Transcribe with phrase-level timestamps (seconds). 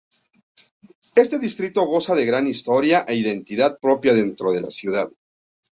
[1.23, 5.07] Este distrito goza de gran historia e identidad propia dentro de la ciudad.